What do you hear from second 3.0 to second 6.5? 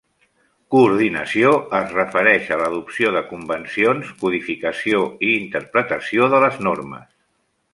de convencions, codificació i interpretació de